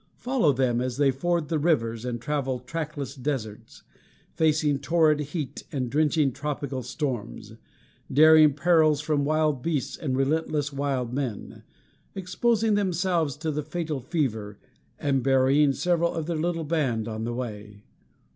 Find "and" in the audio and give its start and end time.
2.05-2.19, 5.71-5.91, 9.95-10.17, 14.97-15.21